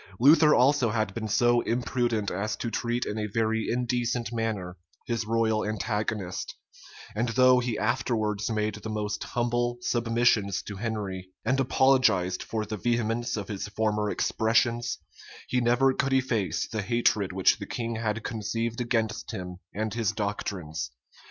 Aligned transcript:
Luther 0.19 0.55
also 0.55 0.89
had 0.89 1.13
been 1.13 1.27
so 1.27 1.61
imprudent 1.61 2.31
as 2.31 2.55
to 2.55 2.71
treat 2.71 3.05
in 3.05 3.19
a 3.19 3.27
very 3.31 3.67
indecent 3.69 4.33
manner 4.33 4.77
his 5.05 5.27
royal 5.27 5.63
antagonist; 5.63 6.55
and 7.15 7.29
though 7.29 7.59
he 7.59 7.77
afterwards 7.77 8.49
made 8.49 8.73
the 8.73 8.89
most 8.89 9.23
humble 9.23 9.77
submissions 9.81 10.63
to 10.63 10.77
Henry, 10.77 11.29
and 11.45 11.59
apologized 11.59 12.41
for 12.41 12.65
the 12.65 12.77
vehemence 12.77 13.37
of 13.37 13.47
his 13.47 13.67
former 13.67 14.09
expressions, 14.09 14.97
he 15.47 15.61
never 15.61 15.93
could 15.93 16.13
efface 16.13 16.67
the 16.67 16.81
hatred 16.81 17.31
which 17.31 17.59
the 17.59 17.67
king 17.67 17.97
had 17.97 18.23
conceived 18.23 18.81
against 18.81 19.29
him 19.29 19.59
and 19.71 19.93
his 19.93 20.11
doctrines. 20.13 20.89